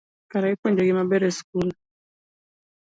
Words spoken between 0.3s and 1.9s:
Kare ipuonjogi maber e sikul